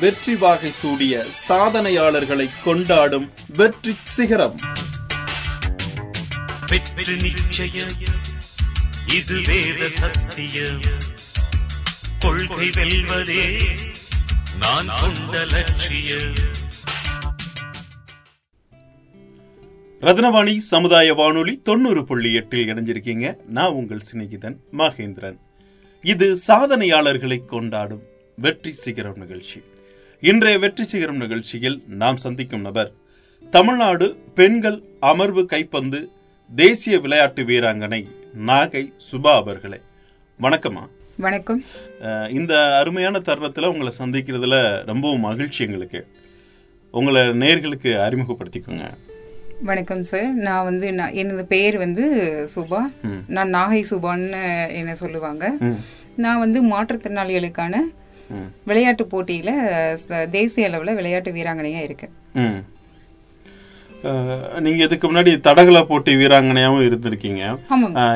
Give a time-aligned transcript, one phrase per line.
[0.00, 4.60] வெற்றி வாகை சூடிய சாதனையாளர்களை கொண்டாடும் வெற்றி சிகரம்.
[6.70, 7.16] வெற்றி
[9.14, 10.80] இது வேத சத்தியம்.
[12.18, 13.62] கொள்கை வெல்வதே
[14.58, 16.34] நான் கொண்ட லட்சியம்.
[20.00, 23.36] ரத்னவாணி சமுதாய வானொலி தொண்ணூறு புள்ளி எட்டில் இணைஞ்சிருக்கீங்க.
[23.46, 25.38] நான் உங்கள் சிநேகிதன் மகேந்திரன்.
[26.02, 28.02] இது சாதனையாளர்களை கொண்டாடும்
[28.36, 29.62] வெற்றி சிகரம் நிகழ்ச்சி.
[30.30, 32.92] இன்றைய வெற்றி சிகரம் நிகழ்ச்சியில் நாம் சந்திக்கும் நபர்
[33.50, 36.08] தமிழ்நாடு பெண்கள் அமர்வு கைப்பந்து
[36.54, 37.98] தேசிய விளையாட்டு வீராங்கனை
[38.46, 39.80] நாகை சுபா அவர்களே.
[40.40, 40.84] வணக்கம்மா.
[41.16, 41.64] வணக்கம்.
[42.30, 46.06] இந்த அருமையான தருணத்தில் உங்களை சந்திக்கிறதுல ரொம்பவும் மகிழ்ச்சி எங்களுக்கு.
[46.90, 48.88] உங்களை நேர்களுக்கு அறிமுகப்படுத்திக்கோங்க.
[49.62, 50.32] வணக்கம் சார்.
[50.48, 52.06] நான் வந்து நான் எனது பெயர் வந்து
[52.54, 52.80] சுபா.
[53.26, 55.52] நான் நாகை சுபான்னு என்ன சொல்லுவாங்க.
[56.16, 57.76] நான் வந்து மாற்றுத்திறனாளிகளுக்கான.
[58.64, 59.50] விளையாட்டு போட்டியில
[60.30, 62.60] தேசிய அளவுல விளையாட்டு வீராங்கனையா இருக்கேன் ம்.
[64.02, 67.42] அஹ், நீங்க இதுக்கு முன்னாடி தடகள போட்டி வீராங்கனையாவும் இருந்திருக்கீங்க.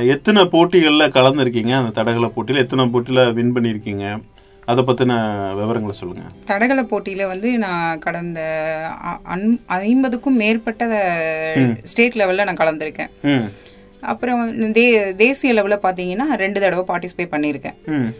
[0.06, 1.72] எத்தனை போட்டிகள்ல கலந்துருக்கீங்க?
[1.72, 4.04] அந்த தடகள போட்டியில எத்தனை போட்டியில வின் பண்ணிருக்கீங்க
[4.64, 5.12] அதை பத்தின
[5.54, 6.24] விவரங்களை சொல்லுங்க.
[6.44, 8.40] தடகள போட்டியில வந்து நான் கடந்த
[9.28, 10.84] அன்- ஐம்பதுக்கும் மேற்பட்ட
[11.82, 13.10] ஸ்டேட் லெவல்ல நான் கலந்திருக்கேன்.
[13.22, 13.46] ம்.
[14.00, 14.42] அப்புறம்
[14.72, 17.76] தே தேசிய லெவலில் பார்த்தீங்கன்னா ரெண்டு தடவை பார்ட்டிசிபேட் பண்ணியிருக்கேன்.
[17.86, 18.10] ம்.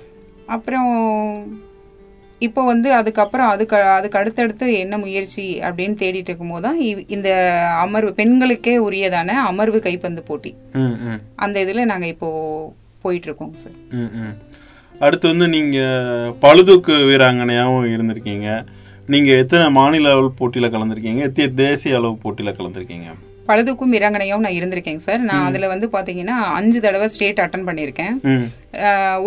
[0.47, 0.91] அப்புறம்
[2.47, 6.79] இப்போ வந்து அதுக்கப்புறம் அதுக்கு அதுக்கு அடுத்தடுத்து என்ன முயற்சி அப்படின்னு தேடிட்டு இருக்கும்போது தான்
[7.17, 7.29] இந்த
[7.85, 10.53] அமர்வு பெண்களுக்கே உரியதான அமர்வு கைப்பந்து போட்டி.
[11.45, 12.29] அந்த இதில் நாங்கள் இப்போ
[13.05, 13.77] போயிட்டு இருக்கோம் சார்.
[15.07, 15.79] அடுத்து வந்து நீங்க
[16.45, 18.49] பழுதூக்கு வீராங்கனையாவும் இருந்திருக்கீங்க.
[19.15, 21.23] நீங்க எத்தனை மாநில அளவு போட்டியில கலந்திருக்கீங்க?
[21.29, 23.09] எத்தனை தேசிய அளவு போட்டியில கலந்திருக்கீங்க?
[23.49, 25.23] பழுதுக்கும் இறங்கனையும் நான் இருந்திருக்கேன் சார்.
[25.31, 28.15] நான் அதில் வந்து பார்த்தீங்கன்னா அஞ்சு தடவை ஸ்டேட் அட்டன் பண்ணியிருக்கேன்.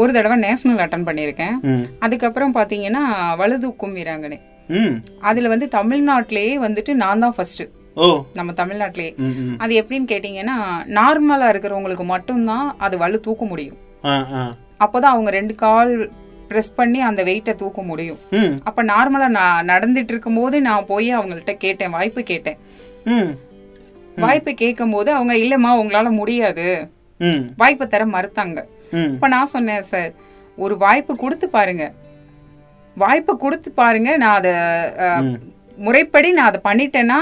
[0.01, 1.57] ஒரு தடவை நேஷனல் அட்டன் பண்ணியிருக்கேன்.
[2.05, 3.03] அதுக்கப்புறம் பார்த்தீங்கன்னா
[3.41, 4.39] வலுதூக்கும் வீராங்கனை.
[5.29, 7.63] அதில் வந்து தமிழ்நாட்டிலேயே வந்துட்டு நான் தான் ஃபர்ஸ்ட்
[8.37, 9.13] நம்ம தமிழ்நாட்டிலேயே.
[9.63, 10.57] அது எப்படின்னு கேட்டிங்கன்னா
[10.99, 13.79] நார்மலா இருக்கிறவங்களுக்கு மட்டும்தான் அது வலு தூக்க முடியும்.
[14.85, 15.93] அப்பதான் அவங்க ரெண்டு கால்
[16.51, 18.21] பிரஸ் பண்ணி அந்த வெயிட்டை தூக்க முடியும்.
[18.69, 22.59] அப்ப நார்மலா நான் நடந்துட்டு இருக்கும்போது நான் போய் அவங்கள்ட்ட கேட்டேன் வாய்ப்பு கேட்டேன்.
[24.15, 26.65] வாய்ப்பு கேட்கும் போது அவங்க இல்லம்மா உங்களால முடியாது.
[27.57, 28.59] வாய்ப்பு தர மறுத்தாங்க.
[29.13, 30.11] இப்ப நான் சொன்னேன் சார்
[30.57, 31.85] ஒரு வாய்ப்பு கொடுத்து பாருங்க.
[32.97, 34.53] வாய்ப்பு கொடுத்து பாருங்க நான் அதை
[35.85, 37.19] முறைப்படி நான் அதை பண்ணிட்டேன்னா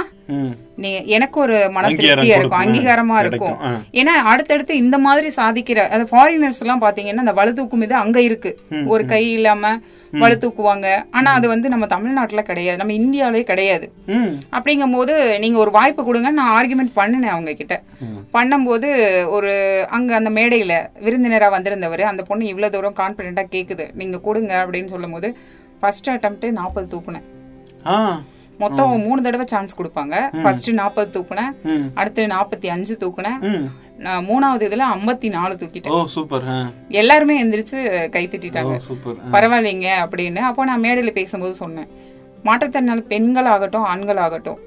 [0.84, 2.62] நீ எனக்கு ஒரு மன திருப்தியா இருக்கும்.
[2.64, 3.16] அங்கீகாரமா.
[3.24, 3.56] இருக்கும்.
[4.00, 8.52] ஏன்னா அடுத்தடுத்து இந்த மாதிரி சாதிக்கிற அது ஃபாரினர்ஸ் எல்லாம் பாத்தீங்கன்னா அந்த வலு தூக்கும் இது அங்க இருக்கு.
[8.94, 9.72] ஒரு கை இல்லாம
[10.14, 10.88] வலு தூக்குவாங்க
[11.18, 12.80] ஆனா அது வந்து நம்ம தமிழ்நாட்டுல கிடையாது.
[12.82, 13.88] நம்ம இந்தியாவிலே கிடையாது.
[14.56, 17.76] அப்படிங்கும் போது நீங்க ஒரு வாய்ப்பு கொடுங்க நான் ஆர்குமெண்ட் பண்ணினேன் அவங்க கிட்ட
[18.38, 18.90] பண்ணும்போது
[19.38, 19.54] ஒரு
[19.98, 20.74] அங்க அந்த மேடையில
[21.06, 23.88] விருந்தினரா வந்திருந்தவர் அந்த பொண்ணு இவ்வளவு தூரம் கான்பிடென்ட்டா கேக்குது.
[24.02, 25.30] நீங்க கொடுங்க அப்படின்னு சொல்லும் போது
[25.82, 27.28] ஃபர்ஸ்ட் அட்டம்ப்டே நாற்பது தூக்குனேன்.
[28.64, 30.16] மொத்தம் மூணு தடவை சான்ஸ் கொடுப்பாங்க.
[30.44, 31.54] ஃபர்ஸ்ட் நாற்பது தூக்குனேன்.
[32.00, 33.40] அடுத்து நாற்பத்தி அஞ்சு தூக்குனேன்
[34.06, 36.46] நான் மூணாவது இதுல ஐம்பத்தி நாலு ஓ தூக்கிட்டேன் சூப்பர்
[37.02, 37.80] எல்லாருமே எந்திரிச்சு
[38.16, 38.76] கை தட்டிட்டாங்க.
[39.34, 40.42] பரவாயில்லைங்க அப்படின்னு.
[40.50, 41.90] அப்போ நான் மேடையில பேசும்போது சொன்னேன்.
[42.48, 44.60] மாற்றுத்திறனாளி பெண்கள் ஆகட்டும் ஆண்கள் ஆகட்டும்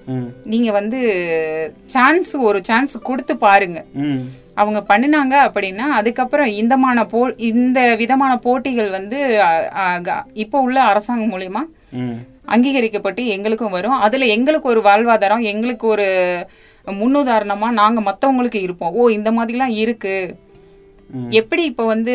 [0.52, 1.00] நீங்க வந்து
[1.94, 3.81] சான்ஸ் ஒரு சான்ஸ் கொடுத்து பாருங்க.
[4.62, 7.20] அவங்க பண்ணினாங்க அப்படின்னா அதுக்கப்புறம் இந்தமான போ
[7.50, 9.20] இந்த விதமான போட்டிகள் வந்து
[10.44, 11.62] இப்போ உள்ள அரசாங்கம் மூலியமா
[12.55, 13.99] அங்கீகரிக்கப்பட்டு எங்களுக்கும் வரும்.
[14.06, 16.06] அதுல எங்களுக்கு ஒரு வாழ்வாதாரம் எங்களுக்கு ஒரு
[16.85, 18.94] முன்னுதாரணமா நாங்க மத்தவங்களுக்கு இருப்போம்.
[18.99, 20.17] ஓ இந்த மாதிரிலாம் இருக்கு.
[21.41, 22.14] எப்படி இப்ப வந்து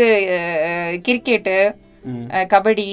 [1.05, 1.57] கிரிக்கெட்டு
[2.53, 2.87] கபடி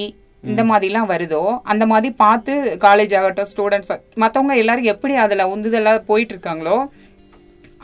[0.44, 1.42] இந்த மாதிரிலாம் வருதோ
[1.72, 2.52] அந்த மாதிரி பார்த்து
[2.84, 3.92] காலேஜ் ஆகட்டும் ஸ்டூடெண்ட்ஸ்
[4.22, 6.76] மற்றவங்க எல்லாரும் எப்படி அதில் உந்துதலாக போயிட்டு இருக்காங்களோ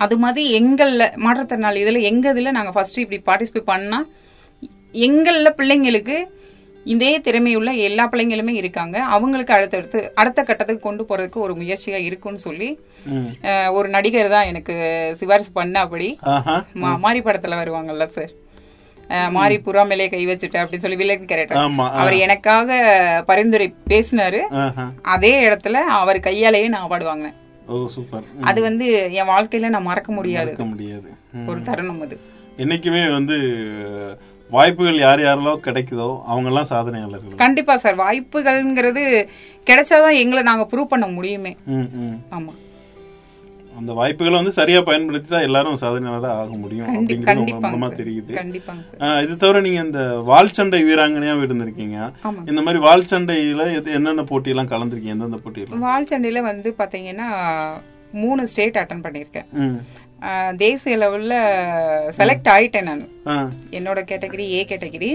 [0.00, 4.06] அது மாதிரி எங்களில் மாற்றுத்திறனாளி இதில் எங்கள் இதில் நாங்கள் ஃபர்ஸ்ட் இப்படி பார்ட்டிசிபேட் பண்ணால்
[5.02, 6.18] எங்களில் பிள்ளைங்களுக்கு
[6.86, 8.96] இதே திறமையுள்ள எல்லா பிள்ளைங்களுமே இருக்காங்க.
[9.08, 12.68] அவங்களுக்கு அடுத்தடுத்து அடுத்த கட்டத்துக்கு கொண்டு போறதுக்கு ஒரு முயற்சியா இருக்கும்னு சொல்லி
[13.72, 14.74] ஒரு நடிகர் தான் எனக்கு
[15.18, 16.08] சிபாரிசு பண்ண அப்படி
[16.98, 18.32] மாரி படத்துல வருவாங்கல்ல சார்
[19.30, 21.60] மாரி புறா மேலே கை வச்சுட்டு அப்படின்னு சொல்லி வில்லன் கேரக்டர்.
[22.00, 22.68] அவர் எனக்காக
[23.28, 24.40] பரிந்துரை பேசினாரு.
[25.08, 27.49] அதே இடத்துல அவர் கையாலேயே நான் அவார்டு வாங்கினேன் ம்.
[28.40, 30.64] அது வந்து என் வாழ்க்கையில நான் மறக்க முடியாது.
[30.64, 31.14] முடியாது.
[31.46, 32.20] ஒரு தருணம் அது.
[32.58, 33.36] என்னைக்குமே வந்து
[34.50, 37.34] வாய்ப்புகள் யார் யாரெல்லாம் கிடைக்குதோ அவங்கெல்லாம் சாதனையாளர்கள்.
[37.36, 37.98] கண்டிப்பா சார்.
[37.98, 39.28] வாய்ப்புகள்ங்கிறது
[39.66, 41.56] கிடைச்சாதான் எங்களை நாங்க ப்ரூவ் பண்ண முடியுமே.
[42.30, 42.52] ஆமா.
[43.78, 48.00] அந்த வாய்ப்புகளை வந்து சரியா பயன்படுத்திட்டா எல்லாரும் சாதனையாளராக ஆக முடியும் அப்படிங்கிறது உங்க கண்டிப்பாங்க மூலமா சார்.
[48.00, 48.32] தெரியுது.
[49.24, 51.98] இது தவிர நீங்க இந்த வால் சண்டை வீராங்கனையா இருந்திருக்கீங்க.
[52.50, 53.68] இந்த மாதிரி வால் சண்டையில
[53.98, 55.16] என்னென்ன போட்டியெல்லாம் கலந்துருக்கீங்க?
[55.16, 55.86] எந்தெந்த போட்டியெல்லாம்?
[55.88, 57.28] வால் சண்டையில வந்து பாத்தீங்கன்னா
[58.22, 59.48] மூணு ஸ்டேட் அட்டன் பண்ணியிருக்கேன்.
[60.62, 61.34] தேசிய லெவல்ல
[62.18, 63.04] செலக்ட் ஆயிட்டேன் நான்.
[63.78, 65.10] என்னோட கேட்டகரி ஏ கேட்டகரி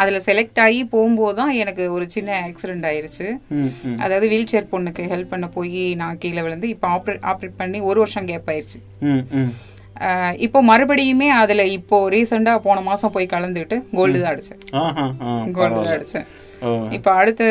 [0.00, 3.26] அதுல செலக்ட் ஆகி போகும்போது தான் எனக்கு ஒரு சின்ன ஆக்சிடென்ட் ஆயிருச்சு.
[4.04, 7.98] அதாவது வீல் சேர் பொண்ணுக்கு ஹெல்ப் பண்ண போய் நான் கீழே விழுந்து இப்போ ஆப்ரேட் ஆப்ரேட் பண்ணி ஒரு
[8.04, 8.80] வருஷம் கேப் ஆயிருச்சு.
[10.46, 14.60] இப்போ மறுபடியுமே அதுல இப்போ ரீசெண்டா போன மாசம் போய் கலந்துட்டு கோல்டு தான் அடிச்சேன்.
[15.58, 15.96] கோல்டு தான்.
[15.96, 16.26] அடிச்சேன்.
[16.92, 17.46] இப்போ அடுத்து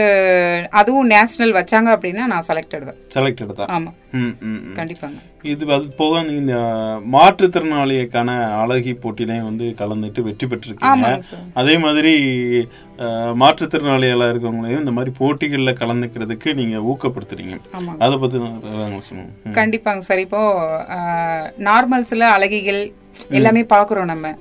[0.73, 3.00] அதுவும் நேஷனல் வச்சாங்க அப்படின்னா நான் செலக்டட் தான்.
[3.13, 3.69] செலக்டட் தான்.
[3.69, 3.91] ஆமா.
[4.13, 4.75] ம், ம், ம்.
[4.75, 5.17] கண்டிப்பாங்க.
[5.45, 6.53] இது அது போக இந்த
[7.15, 8.29] மாற்றுத்திறனாளிக்கான
[8.61, 11.11] அழகி போட்டிலையும் வந்து கலந்துட்டு வெற்றி பெற்றிருக்கீங்க.
[11.56, 12.13] அதே மாதிரி
[13.00, 17.55] அஹ், மாற்றுத்திறனாளிகளா இருக்கவங்களையும் இந்த மாதிரி போட்டிகள்ல கலந்துக்கிறதுக்கு நீங்க ஊக்கப்படுத்துறீங்க.
[18.00, 18.15] அதை
[19.45, 19.53] ம்.
[19.53, 20.23] கண்டிப்பாங்க சார்.
[20.25, 20.41] இப்போ
[21.67, 22.81] நார்மல்ஸ்ல அழகிகள்
[23.38, 24.31] எல்லாமே பாக்குறோம் நம்ம.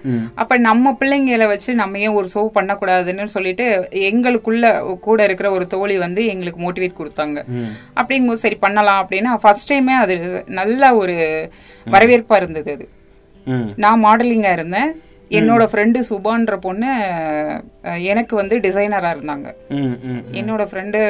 [0.43, 3.67] அப்ப நம்ம பிள்ளைங்களை வச்சு நம்ம ஏன் ஒரு ஷோ பண்ணக்கூடாதுன்னு சொல்லிட்டு
[4.11, 4.67] எங்களுக்குள்ள
[5.07, 7.39] கூட இருக்கிற ஒரு தோழி வந்து எங்களுக்கு மோட்டிவேட் கொடுத்தாங்க.
[7.99, 10.17] அப்படிங்கும்போது சரி பண்ணலாம் அப்படின்னா ஃபர்ஸ்ட் டைமே அது
[10.61, 11.17] நல்ல ஒரு
[11.87, 12.89] வரவேற்பா இருந்தது அது.
[13.85, 14.91] நான் மாடலிங்கா இருந்தேன்
[15.31, 16.91] என்னோட ஃப்ரெண்டு சுபான்ற பொண்ணு
[18.13, 19.49] எனக்கு வந்து டிசைனரா இருந்தாங்க.
[20.41, 21.01] என்னோட ஃப்ரெண்டு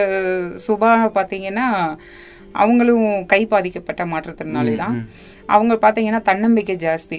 [0.67, 1.67] சுபா பாத்தீங்கன்னா
[2.63, 4.97] அவங்களும் கை பாதிக்கப்பட்ட மாற்றுத்திறனாளி தான்
[5.55, 7.19] அவங்க பாத்தீங்கன்னா தன்னம்பிக்கை ஜாஸ்தி.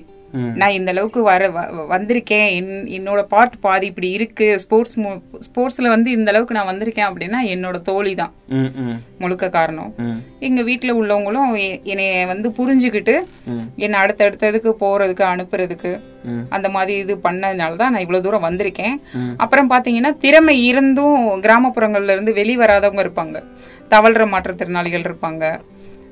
[0.56, 1.44] நான் இந்த அளவுக்கு வர
[1.90, 4.98] வந்திருக்கேன் என்- என்னோட பார்ட் பாதி இப்படி இருக்கு ஸ்போர்ட்ஸ்
[5.46, 8.34] ஸ்போர்ட்ஸ்ல வந்து இந்த அளவுக்கு நான் வந்திருக்கேன் அப்படின்னா என்னோட தோழி தான்.
[9.20, 9.92] முழுக்க காரணம்.
[10.40, 11.52] எங்க வீட்ல உள்ளவங்களும்
[11.84, 13.16] என்னைய வந்து புரிஞ்சுக்கிட்டு.
[13.76, 15.92] என்னை அடுத்தடுத்ததுக்கு போறதுக்கு அனுப்புறதுக்கு.
[16.50, 18.96] அந்த மாதிரி இது பண்ணதுனால தான் நான் இவ்வளவு தூரம் வந்திருக்கேன்.
[19.38, 23.38] அப்புறம் பாத்தீங்கன்னா திறமை இருந்தும் கிராமப்புறங்கள்ல இருந்து வெளி வராதவங்க இருப்பாங்க
[23.92, 25.44] தவழ்ற மாற்றுத்திறனாளிகள் இருப்பாங்க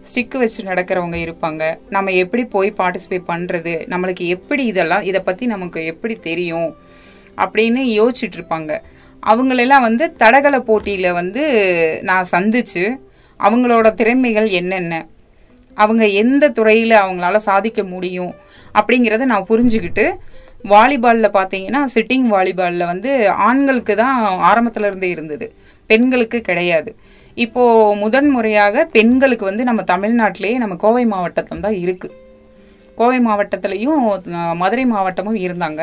[0.09, 1.77] ஸ்டிக் வச்சு நடக்கிறவங்க இருப்பாங்க.
[1.89, 6.75] நம்ம எப்படி போய் பார்ட்டிசிபேட் பண்ணுறது நம்மளுக்கு எப்படி இதெல்லாம் இதை பற்றி நமக்கு எப்படி தெரியும்?
[7.37, 8.79] அப்படின்னு யோசிச்சுட்டு இருப்பாங்க.
[9.25, 11.43] அவங்களெல்லாம் வந்து தடகள போட்டியில் வந்து
[12.03, 12.83] நான் சந்திச்சு
[13.39, 15.05] அவங்களோட திறமைகள் என்னென்ன?
[15.77, 18.33] அவங்க எந்த துறையில் அவங்களால சாதிக்க முடியும்?
[18.73, 20.05] அப்படிங்கிறத நான் புரிஞ்சுக்கிட்டு
[20.69, 25.53] வாலிபாலில் பார்த்தீங்கன்னா சிட்டிங் வாலிபாலில் வந்து ஆண்களுக்கு தான் ஆரம்பத்தில் இருந்தே இருந்தது.
[25.85, 26.95] பெண்களுக்கு கிடையாது.
[27.45, 27.63] இப்போ
[28.03, 32.09] முதன் முறையாக பெண்களுக்கு வந்து நம்ம தமிழ்நாட்டிலேயே நம்ம கோவை மாவட்டத்துல தான் இருக்கு.
[32.99, 33.99] கோவை மாவட்டத்திலையும்
[34.61, 35.81] மதுரை மாவட்டமும் இருந்தாங்க.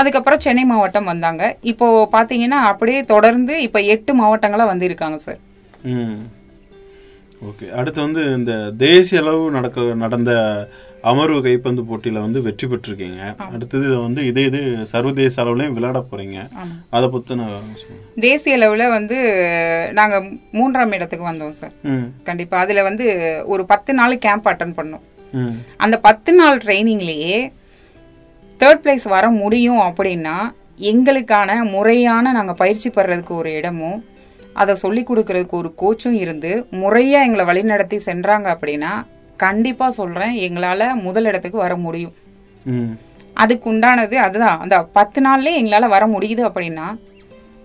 [0.00, 1.42] அதுக்கப்புறம் சென்னை மாவட்டம் வந்தாங்க.
[1.72, 5.40] இப்போ பாத்தீங்கன்னா அப்படியே தொடர்ந்து இப்ப எட்டு மாவட்டங்களா வந்து இருக்காங்க சார்.
[7.44, 7.70] ஓகே.
[7.70, 10.32] அடுத்து வந்து இந்த தேசிய அளவு நடக்க நடந்த
[11.02, 13.36] அமர்வு கைப்பந்து போட்டியில வந்து வெற்றி பெற்றிருக்கீங்க.
[13.52, 16.48] அடுத்தது இதை வந்து இதே இது சர்வதேச அளவுலயும் விளையாட போறீங்க.
[16.90, 17.60] அதை சொல்லுங்க.
[18.20, 19.16] தேசிய அளவுல வந்து
[19.92, 21.72] நாங்க மூன்றாம் இடத்துக்கு வந்தோம் சார்.
[21.82, 22.04] ம்.
[22.24, 22.58] கண்டிப்பா.
[22.58, 23.06] அதுல வந்து
[23.46, 25.00] ஒரு பத்து நாள் கேம்ப் அட்டன் பண்ணோம்.
[25.76, 27.52] அந்த பத்து நாள் ட்ரைனிங்லயே
[28.58, 34.04] தேர்ட் பிளேஸ் வர முடியும் அப்படின்னா எங்களுக்கான முறையான நாங்க பயிற்சி பெறதுக்கு ஒரு இடமும்
[34.52, 40.36] அதை சொல்லி கொடுக்கறதுக்கு ஒரு கோச்சும் இருந்து முறையா எங்களை வழிநடத்தி சென்றாங்க அப்படின்னா கண்டிப்பா சொல்றேன்.
[40.36, 42.12] எங்களால முதல் இடத்துக்கு வர முடியும்.
[43.34, 44.60] அதுக்கு உண்டானது அதுதான்.
[44.60, 47.00] அந்த பத்து நாள்லயே எங்களால வர முடியுது அப்படின்னா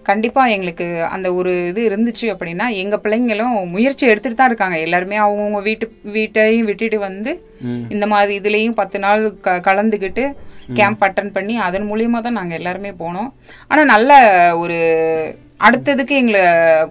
[0.04, 4.80] கண்டிப்பா எங்களுக்கு அந்த ஒரு இது இருந்துச்சு அப்படின்னா எங்க பிள்ளைங்களும் முயற்சி எடுத்துட்டு தான் இருக்காங்க.
[4.80, 7.46] எல்லாருமே அவங்கவுங்க வீட்டு வீட்டையும் விட்டுட்டு வந்து.
[7.90, 10.34] இந்த மாதிரி இதுலயும் பத்து நாள் க- கலந்துக்கிட்டு
[10.74, 13.32] கேம்ப் அட்டன் பண்ணி அதன் மூலியமா தான் நாங்க எல்லாருமே போனோம்.
[13.68, 14.12] ஆனா நல்ல
[14.58, 14.80] ஒரு
[15.66, 16.42] அடுத்ததுக்கு எங்களை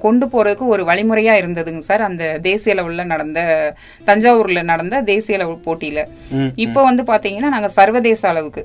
[0.04, 2.02] கொண்டு போறதுக்கு ஒரு வழிமுறையா இருந்ததுங்க சார்.
[2.08, 3.40] அந்த தேசிய லெவல்ல நடந்த
[4.08, 6.02] தஞ்சாவூர்ல நடந்த தேசிய லெவல் போட்டியில.
[6.64, 8.64] இப்போ வந்து பாத்தீங்கன்னா நாங்க சர்வதேச அளவுக்கு.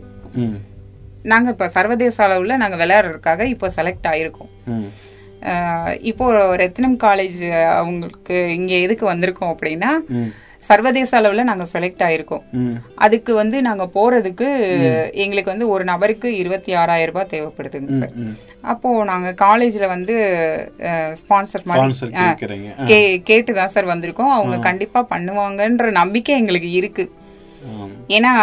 [1.31, 4.51] நாங்க இப்ப சர்வதேச அளவுல நாங்க விளையாடுறதுக்காக இப்போ செலக்ட் ஆயிருக்கோம்.
[6.11, 6.25] இப்போ
[6.61, 7.41] ரத்னம் காலேஜ்
[7.79, 9.91] அவங்களுக்கு இங்க எதுக்கு வந்திருக்கோம் அப்படின்னா
[10.67, 12.43] சர்வதேச அளவுல நாங்க செலக்ட் ஆயிருக்கோம்.
[13.05, 14.47] அதுக்கு வந்து நாங்க போறதுக்கு
[15.23, 18.15] எங்களுக்கு வந்து ஒரு நபருக்கு இருபத்தி ஆறாயிரம் ரூபாய் தேவைப்படுதுங்க சார்.
[18.71, 20.15] அப்போ நாங்க காலேஜ்ல வந்து
[21.21, 22.17] ஸ்பான்சர் மாதிரி
[22.89, 22.99] கே
[23.29, 24.35] கேட்டுதான் சார் வந்திருக்கோம்.
[24.39, 27.05] அவங்க கண்டிப்பா பண்ணுவாங்கன்ற நம்பிக்கை எங்களுக்கு இருக்கு.
[28.17, 28.33] ஏன்னா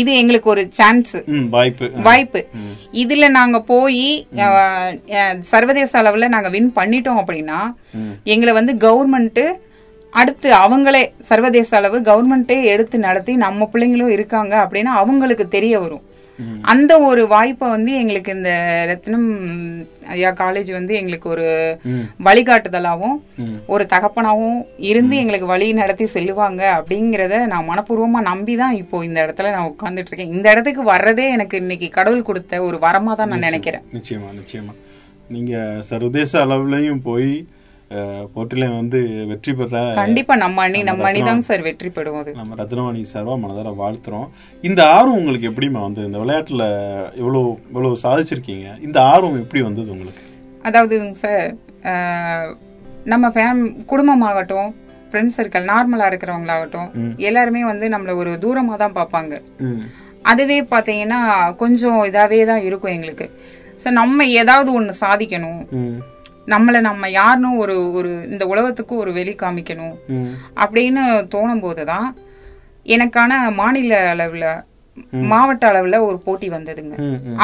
[0.00, 1.14] இது எங்களுக்கு ஒரு சான்ஸ்
[1.54, 1.86] வாய்ப்பு.
[2.08, 2.40] வாய்ப்பு.
[3.02, 4.04] இதுல நாங்க போய்
[5.52, 7.58] சர்வதேச அளவுல நாங்க வின் பண்ணிட்டோம் அப்படின்னா
[8.34, 9.42] எங்களை வந்து கவர்மெண்ட்
[10.12, 16.04] அடுத்து அவங்களே சர்வதேச அளவு கவர்மெண்ட்டே எடுத்து நடத்தி நம்ம பிள்ளைங்களும் இருக்காங்க அப்படின்னா அவங்களுக்கு தெரிய வரும்.
[16.62, 18.50] அந்த ஒரு வாய்ப்பை வந்து எங்களுக்கு இந்த
[18.90, 19.26] ரத்னம்
[20.08, 21.44] ஐயா காலேஜ் வந்து எங்களுக்கு ஒரு
[22.24, 23.16] வழிகாட்டுதலாவும்
[23.66, 24.56] ஒரு தகப்பனாவும்
[24.90, 30.10] இருந்து எங்களுக்கு வழி நடத்தி செல்லுவாங்க அப்படிங்கறத நான் மனப்பூர்வமா நம்பி தான் இப்போ இந்த இடத்துல நான் உட்கார்ந்துட்டு
[30.12, 30.32] இருக்கேன்.
[30.36, 33.84] இந்த இடத்துக்கு வர்றதே எனக்கு இன்னைக்கு கடவுள் கொடுத்த ஒரு வரமா தான் நான் நினைக்கிறேன்.
[33.98, 34.74] நிச்சயமா நிச்சயமா.
[35.28, 35.54] நீங்க
[35.90, 37.32] சர்வதேச அளவுலயும் போய்
[38.34, 38.98] போட்டியில வந்து
[39.30, 43.34] வெற்றி பெற கண்டிப்பா நம்ம அணி நம்ம அணி தான் சார் வெற்றி பெறும் அது நம்ம ரத்னவாணி சார்பா
[43.44, 44.26] மனதார வாழ்த்துறோம்.
[44.68, 46.66] இந்த ஆர்வம் உங்களுக்கு எப்படிமா வந்து இந்த விளையாட்டுல
[47.20, 48.68] இவ்வளோ இவ்வளோ சாதிச்சிருக்கீங்க?
[48.86, 50.22] இந்த ஆர்வம் எப்படி வந்தது உங்களுக்கு?
[50.68, 51.48] அதாவது சார்
[53.12, 54.70] நம்ம ஃபேம் குடும்பமாகட்டும்
[55.10, 56.90] ஃப்ரெண்ட்ஸ் சர்க்கிள் நார்மலா இருக்கிறவங்களாகட்டும்
[57.28, 59.34] எல்லாருமே வந்து நம்மள ஒரு தூரமா தான் பார்ப்பாங்க
[60.30, 61.20] அதுவே பாத்தீங்கன்னா
[61.60, 63.26] கொஞ்சம் இதாவே தான் இருக்கும் எங்களுக்கு.
[63.82, 65.60] சார் நம்ம ஏதாவது ஒண்ணு சாதிக்கணும்.
[66.52, 69.94] நம்மள நம்ம யாருன்னு ஒரு ஒரு இந்த உலகத்துக்கு ஒரு வெளி காமிக்கணும்.
[70.64, 71.02] அப்படின்னு
[71.34, 72.08] தோணும் போதுதான்
[72.96, 74.44] எனக்கான மாநில அளவுல
[75.30, 76.94] மாவட்ட அளவுல ஒரு போட்டி வந்ததுங்க.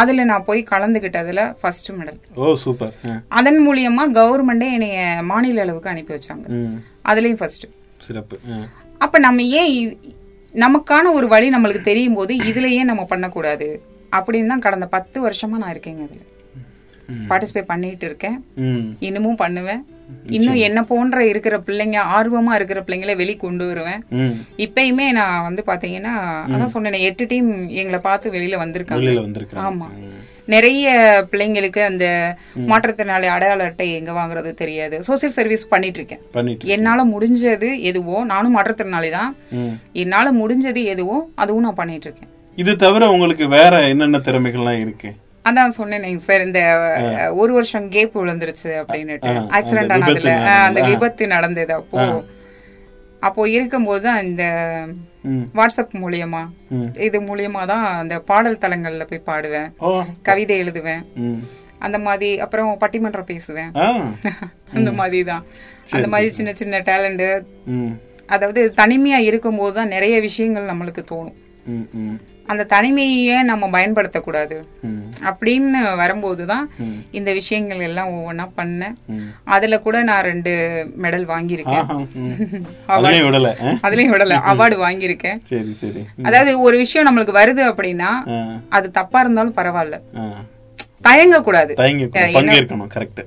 [0.00, 2.94] அதுல நான் போய் கலந்துகிட்டதுல ஃபர்ஸ்ட் மெடல் ஓ சூப்பர்.
[3.38, 4.98] அதன் மூலியமா கவர்மெண்டே என்னைய
[5.30, 6.46] மாநில அளவுக்கு அனுப்பி வச்சாங்க.
[7.10, 7.66] அதுலயும் ஃபர்ஸ்ட்
[8.06, 8.38] சிறப்பு.
[9.04, 9.74] அப்ப நம்ம ஏன்
[10.64, 13.68] நமக்கான ஒரு வழி நம்மளுக்கு தெரியும் போது இதுல ஏன் நம்ம பண்ணக்கூடாது.
[14.16, 16.22] அப்படின்னு தான் கடந்த பத்து வருஷமா நான் இருக்கேங்க அதுல.
[17.28, 18.38] பார்ட்டிசிபேட் பண்ணிட்டு இருக்கேன்.
[19.08, 19.82] இன்னமும் பண்ணுவேன்.
[20.36, 24.02] இன்னும் என்ன போன்ற இருக்கிற பிள்ளைங்க ஆர்வமா இருக்கிற பிள்ளைங்கள வெளி கொண்டு வருவேன்.
[24.64, 26.14] இப்பயுமே நான் வந்து பாத்தீங்கன்னா
[26.54, 29.00] அதான் சொன்னேனே எட்டு டீம் எங்களை பார்த்து வெளியில வந்திருக்காங்க.
[29.66, 29.88] ஆமா.
[30.54, 30.86] நிறைய
[31.30, 32.04] பிள்ளைங்களுக்கு அந்த
[32.70, 34.98] மாற்றுத்திறனாளி அடையாள அட்டை எங்க வாங்குறது தெரியாது.
[35.08, 36.22] சோசியல் சர்வீஸ் பண்ணிட்டு இருக்கேன்.
[36.76, 39.32] என்னால முடிஞ்சது எதுவோ நானும் மாற்றுத்திறனாளி தான்.
[39.92, 42.30] என்னால முடிஞ்சது எதுவோ அதுவும் நான் பண்ணிட்டு இருக்கேன்.
[42.56, 45.10] இது தவிர உங்களுக்கு வேற என்னென்ன திறமைகள்லாம் இருக்கு?
[45.46, 46.60] அதான் சொன்னேன் சார் இந்த
[47.34, 49.32] ஒரு வருஷம் கேப் விழுந்துருச்சு அப்படின்னுட்டு.
[49.48, 50.28] ஆக்சிடென்ட் அந்த ஆனதுல
[50.64, 50.80] அந்த.
[50.82, 52.24] விபத்து நடந்தது அப்போ.
[53.20, 54.08] அப்போ இருக்கும்போது
[55.22, 55.46] ம்.
[55.54, 56.42] வாட்ஸ்அப் மூலியமா.
[57.00, 59.72] இது மூலியமா தான் அந்த பாடல் தலங்கள்ல போய் பாடுவேன்.
[60.22, 61.02] கவிதை எழுதுவேன்.
[61.78, 63.72] அந்த மாதிரி அப்புறம் பட்டிமன்றம் பேசுவேன்.
[64.74, 65.44] அந்த மாதிரி தான்.
[65.90, 67.42] அந்த மாதிரி சின்ன சின்ன டேலண்ட்
[68.26, 71.34] அதாவது தனிமையா இருக்கும்போது தான் நிறைய விஷயங்கள் நம்மளுக்கு தோணும்.
[72.48, 74.56] அந்த தனிமையை நம்ம பயன்படுத்தக்கூடாது.
[75.22, 76.66] அப்படின்னு வரும்போது தான்
[77.10, 78.94] இந்த விஷயங்கள் எல்லாம் ஒவ்வொன்றா பண்ணேன்.
[79.46, 80.52] அதுல கூட நான் ரெண்டு
[81.02, 81.86] மெடல் வாங்கியிருக்கேன்.
[83.84, 85.40] அதுலயும் விடல அவார்டு வாங்கியிருக்கேன்.
[86.22, 88.10] அதாவது ஒரு விஷயம் நம்மளுக்கு வருது அப்படின்னா
[88.70, 89.98] அது தப்பா இருந்தாலும் பரவாயில்ல.
[90.16, 90.26] ஆ.
[91.02, 92.04] தயங்க கூடாது தயங்கி
[92.38, 93.22] பங்கேற்கணும் கரெக்ட்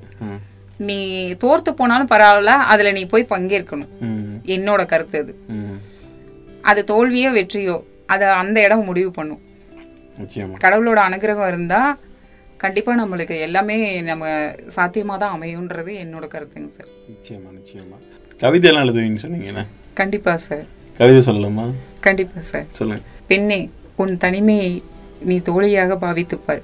[0.80, 0.98] நீ
[1.34, 3.92] தோர்த்து போனாலும் பரவாயில்ல அதுல நீ போய் பங்கேற்கணும்.
[4.48, 5.32] என்னோட கருத்து அது.
[6.64, 7.76] அது தோல்வியோ வெற்றியோ
[8.10, 9.40] அது அந்த இடம் முடிவு பண்ணும்.
[10.60, 11.98] கடவுளோட அனுகிரகம் இருந்தா
[12.56, 14.28] கண்டிப்பா நம்மளுக்கு எல்லாமே நம்ம
[14.76, 16.88] சாத்தியமா தான் அமையும்ன்றது என்னோட கருத்துங்க சார்.
[17.08, 17.96] நிச்சயமா நிச்சயமா.
[18.40, 20.64] கவிதையெல்லாம் எழுதுவீங்கன்னு சொன்னீங்கண்ணே கண்டிப்பா சார்.
[20.96, 21.72] கவிதை சொல்லலாமா?
[22.00, 22.64] கண்டிப்பா சார்.
[22.70, 23.02] சொல்லுங்க.
[23.26, 24.82] பெண்ணே உன் தனிமையை
[25.20, 26.62] நீ தோழியாக பாவித்துப் பார்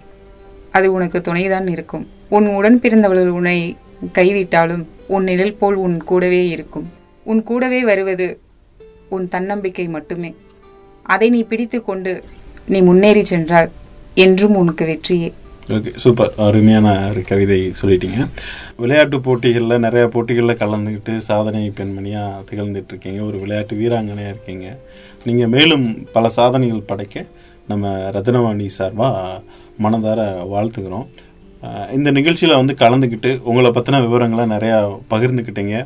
[0.73, 2.09] அது உனக்கு துணைதான் இருக்கும்.
[2.29, 3.77] உன் உடன் பிறந்தவள் உன்னை
[4.13, 6.93] கைவிட்டாலும் உன் நிழல் போல் உன் கூடவே இருக்கும்.
[7.25, 8.41] உன் கூடவே வருவது
[9.09, 10.35] உன் தன்னம்பிக்கை மட்டுமே.
[11.15, 12.13] அதை நீ பிடித்து கொண்டு
[12.73, 13.69] நீ முன்னேறி சென்றால்
[14.25, 15.29] என்றும் உனக்கு வெற்றியே.
[15.75, 18.19] ஓகே சூப்பர் அருமையான ஒரு கவிதை சொல்லிட்டீங்க.
[18.83, 24.67] விளையாட்டு போட்டிகளில் நிறைய போட்டிகளில் கலந்துக்கிட்டு சாதனை பெண்மணியாக திகழ்ந்துட்டு இருக்கீங்க ஒரு விளையாட்டு வீராங்கனையாக இருக்கீங்க.
[25.29, 25.87] நீங்கள் மேலும்
[26.17, 27.25] பல சாதனைகள் படைக்க
[27.73, 29.41] நம்ம ரத்னவாணி சார்பாக
[29.85, 30.21] மனதார
[30.55, 31.07] வாழ்த்துக்கிறோம்
[31.97, 34.77] இந்த நிகழ்ச்சியில் வந்து கலந்துக்கிட்டு உங்களை பற்றின விவரங்களை நிறையா
[35.13, 35.77] பகிர்ந்துக்கிட்டீங்க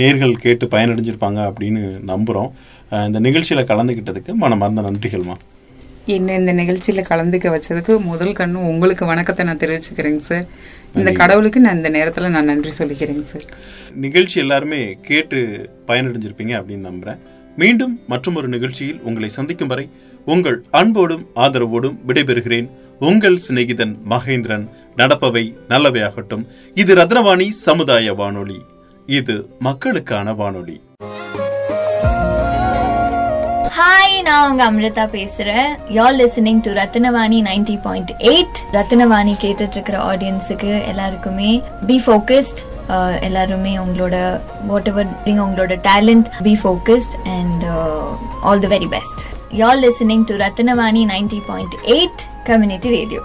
[0.00, 2.50] நேர்கள் கேட்டு பயனடைஞ்சிருப்பாங்க அப்படின்னு நம்புகிறோம்
[2.90, 5.34] இந்த நிகழ்ச்சியில் கலந்துக்கிட்டதுக்கு மனமார்ந்த நன்றிகள்மா.
[6.04, 10.46] என்ன இந்த நிகழ்ச்சியில கலந்துக்க வச்சதுக்கு முதல் கண்ணும் உங்களுக்கு வணக்கத்தை நான் தெரிவிச்சுக்கிறேங்க சார்.
[10.94, 13.44] இந்த கடவுளுக்கு நான் இந்த நேரத்துல நான் நன்றி சொல்லிக்கிறேங்க சார்.
[13.94, 17.18] நிகழ்ச்சி எல்லாருமே கேட்டு பயனடைஞ்சிருப்பீங்க அப்படின்னு நம்புறேன்.
[17.56, 19.88] மீண்டும் மற்றும் ஒரு நிகழ்ச்சியில் உங்களை சந்திக்கும் வரை
[20.24, 22.70] உங்கள் அன்போடும் ஆதரவோடும் விடைபெறுகிறேன்.
[22.98, 26.46] உங்கள் சிநேகிதன் மகேந்திரன் நடப்பவை நல்லவையாகட்டும்.
[26.74, 28.60] இது ரத்னவாணி சமுதாய வானொலி.
[29.06, 30.80] இது மக்களுக்கான வானொலி.
[33.72, 35.68] ஹாய் நான் உங்க அமிர்தா பேசுறேன்.
[35.88, 41.50] You're listening to Ratnavani ninety point eight Ratnavani கேட்டுட்டு இருக்கிற ஆடியன்ஸுக்கு எல்லாருக்குமே
[41.86, 42.60] பி ஃபோக்கஸ்ட்
[43.20, 44.16] எல்லாருமே உங்களோட
[44.66, 45.08] வாட் எவர்
[45.38, 47.64] உங்களோட talent be focused and
[48.42, 53.22] all the very best you're listening to Ratnavani ninety point eight community radio